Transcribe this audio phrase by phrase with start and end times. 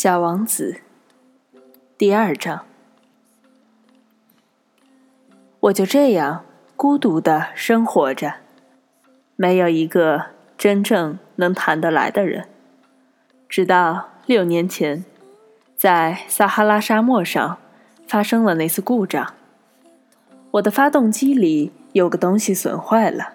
[0.00, 0.76] 小王子，
[1.98, 2.64] 第二章。
[5.58, 6.44] 我就这样
[6.76, 8.34] 孤独的生活着，
[9.34, 10.26] 没有一个
[10.56, 12.46] 真正能谈得来的人。
[13.48, 15.04] 直到六年前，
[15.76, 17.58] 在撒哈拉沙漠上
[18.06, 19.34] 发生了那次故障，
[20.52, 23.32] 我的发动机里有个东西损坏了。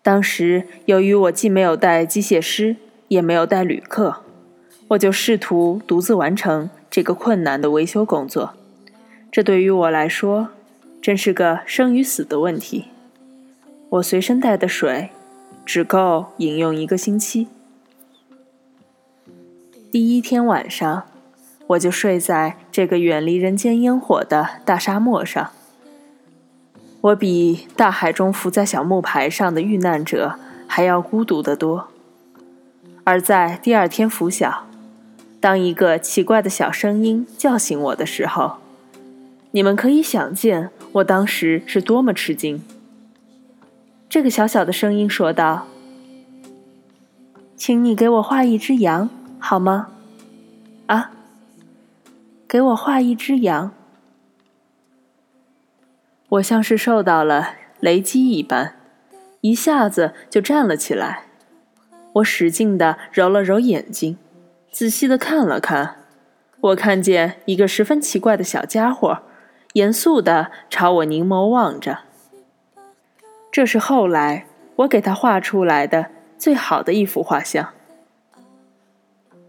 [0.00, 2.76] 当时由于我既没有带机械师，
[3.08, 4.22] 也没有带旅客。
[4.90, 8.54] 我就试图独自完成这个困难的维修工作，
[9.30, 10.48] 这对于我来说
[11.00, 12.86] 真是个生与死的问题。
[13.90, 15.10] 我随身带的水
[15.64, 17.46] 只够饮用一个星期。
[19.92, 21.04] 第一天晚上，
[21.68, 25.50] 我就睡在这个远离人间烟火的大沙漠上。
[27.00, 30.34] 我比大海中浮在小木牌上的遇难者
[30.66, 31.86] 还要孤独得多。
[33.04, 34.66] 而在第二天拂晓。
[35.40, 38.58] 当一个奇怪的小声音叫醒我的时候，
[39.52, 42.62] 你们可以想见我当时是多么吃惊。
[44.08, 45.66] 这个小小的声音说道
[47.56, 49.88] ：“请你给我画一只羊，好吗？”
[50.86, 51.12] 啊，
[52.46, 53.72] 给我画一只羊。
[56.28, 58.74] 我像是受到了雷击一般，
[59.40, 61.24] 一下子就站了起来。
[62.14, 64.18] 我使劲的揉了揉眼睛。
[64.70, 65.96] 仔细的看了看，
[66.60, 69.22] 我看见一个十分奇怪的小家伙，
[69.72, 72.00] 严肃的朝我凝眸望着。
[73.50, 74.46] 这是后来
[74.76, 76.06] 我给他画出来的
[76.38, 77.70] 最好的一幅画像。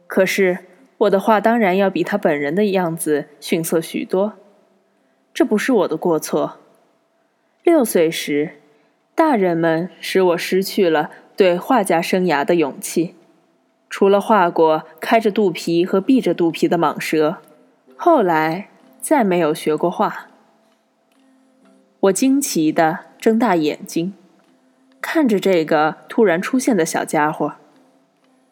[0.08, 0.66] 可是
[0.98, 4.34] 我的画当然要比他本人的样子逊色许多，
[5.34, 6.58] 这不是我的过错。
[7.64, 8.56] 六岁时，
[9.14, 13.16] 大人们使我失去了对画家生涯的勇气。
[13.90, 17.40] 除了画过开着肚皮和闭着肚皮的蟒蛇，
[17.98, 18.70] 后来
[19.02, 20.28] 再没有学过画。
[22.00, 24.14] 我惊奇地睁大眼睛，
[25.02, 27.56] 看着这个突然出现的小家伙。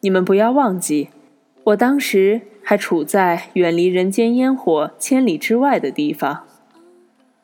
[0.02, 1.08] 你们不要忘记，
[1.64, 6.44] 我当时还处在远离人间烟火千里之外的地方，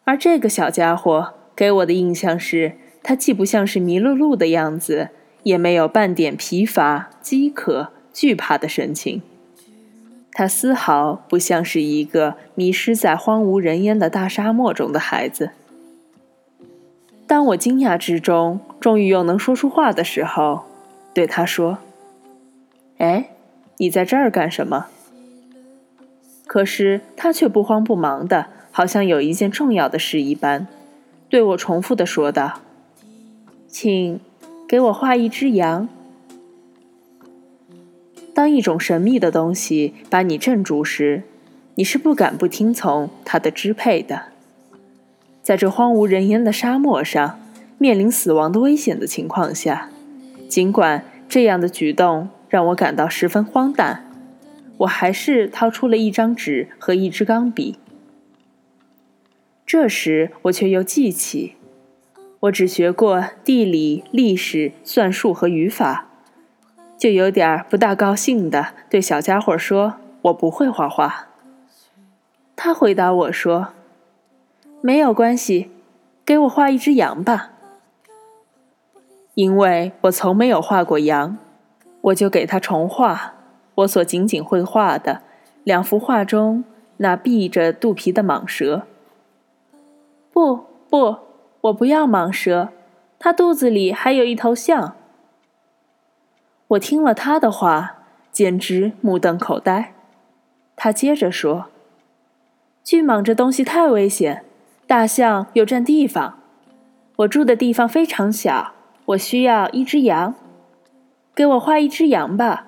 [0.04, 5.12] 而这个小家伙给我的印象是，他既不像是迷了路的样子。
[5.44, 9.22] 也没有半点疲乏、饥渴、惧怕的神情，
[10.32, 15.52] 他丝毫不像是一个迷失在荒无人烟的大沙漠中的孩子。
[17.28, 20.64] 当我惊讶之中，终于又能说出话的时候，
[21.14, 21.80] 对他说
[23.00, 23.32] ：“哎，
[23.78, 24.88] 你在这儿干什么？”
[26.48, 30.68] 可是他却不慌不忙的，好像有一件重要的事一般，
[31.28, 32.62] 对我重复的说道
[33.68, 34.22] ：“请。”
[34.68, 35.88] 给我画一只羊。
[38.36, 41.24] 当一种神秘的东西把你镇住时，
[41.76, 44.24] 你是不敢不听从它的支配的。
[45.42, 47.40] 在这荒无人烟的沙漠上，
[47.78, 49.90] 面临死亡的危险的情况下，
[50.50, 54.06] 尽管这样的举动让我感到十分荒诞，
[54.80, 57.78] 我还是掏出了一张纸和一支钢笔。
[59.66, 61.54] 这时，我却又记起。
[62.42, 66.10] 我只学过地理、历史、算术和语法，
[66.98, 71.28] 就有点不大高兴的对小家伙说：“我不会画画。”
[72.56, 73.70] 他回答我说
[74.82, 75.70] ：“没有关系，
[76.26, 77.52] 给我画一只羊吧。”
[79.36, 81.38] 因为我从没有画过羊，
[82.02, 83.34] 我就给他重画
[83.76, 85.22] 我所仅仅会画的
[85.66, 86.64] 两幅画中
[86.98, 88.84] 那闭着肚皮的蟒蛇。
[90.32, 91.18] 不，不。
[91.62, 92.70] 我不要蟒蛇，
[93.18, 94.96] 它肚子里还有一头象。
[96.70, 97.98] 我听了他的话，
[98.32, 99.94] 简直目瞪口呆。
[100.76, 101.68] 他接着说
[102.84, 104.44] ：“巨蟒这东西太危险，
[104.88, 106.40] 大象又占地方。
[107.18, 108.74] 我住的地方非常小，
[109.06, 110.36] 我需要一只羊，
[111.34, 112.68] 给我画一只羊吧。”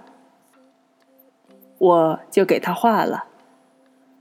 [1.80, 3.26] 我就给他画了。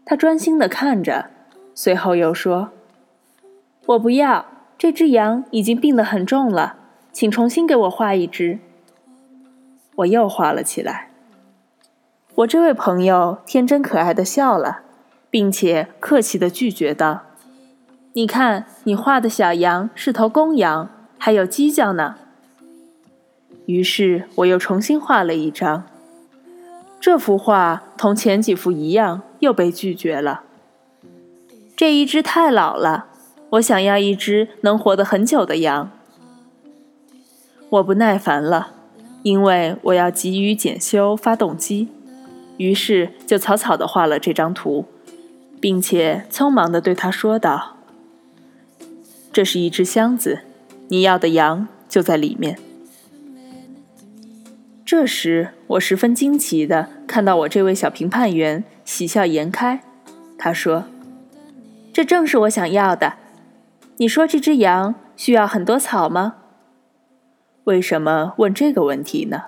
[0.04, 1.30] 他专心的看着，
[1.74, 2.70] 随后又说
[3.86, 4.46] ：“我不要。”
[4.78, 6.76] 这只羊已经病得很重了，
[7.10, 8.58] 请重新给我画一只。
[9.96, 11.10] 我又画了起来。
[12.36, 14.80] 我这位朋友天真可爱的笑了，
[15.30, 17.22] 并且客气的拒绝道
[18.14, 22.16] ：“你看，你画的小羊是头公羊，还有犄角呢。”
[23.66, 25.84] 于是我又重新画了一张。
[27.00, 30.42] 这幅画同前几幅一样，又被拒绝了。
[31.76, 33.06] 这一只太老了。
[33.50, 35.90] 我想要一只能活得很久的羊。
[37.70, 38.72] 我不耐烦了，
[39.26, 41.88] 因为我要急于检修发动机。
[42.58, 44.84] 于是就草草地画了这张图，
[45.60, 47.76] 并且匆忙地对他说道
[49.32, 50.42] ：“这是一只箱子，
[50.86, 52.56] 你要的羊就在里面。”
[54.86, 59.80] 这时，我十分惊奇地看到我这位小评判员喜笑颜开。
[60.38, 60.84] 他说
[61.92, 63.14] ：“这正是我想要的。
[63.96, 66.36] 你说这只羊需要很多草吗？
[67.66, 69.46] 为什么问这个问题呢？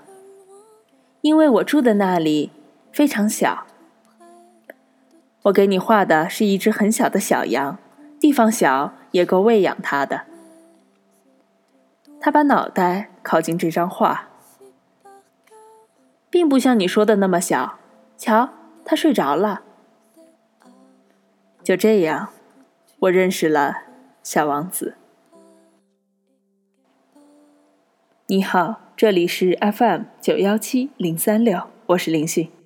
[1.21, 2.51] 因为我住的那里
[2.93, 3.65] 非常小。
[5.43, 7.79] 我给你画的是一只很小的小羊，
[8.19, 10.23] 地方小也够喂养它的。”
[12.21, 14.29] 他把脑袋靠近这张画。
[16.29, 17.79] 并不像你说的那么小，
[18.17, 18.51] 瞧，
[18.85, 19.63] 他睡着了。
[21.63, 22.31] 就这样，
[22.99, 23.83] 我认识了
[24.25, 24.97] 小王子。
[28.31, 32.58] 你好，这里是 FM 九幺七零三六，我是林旭。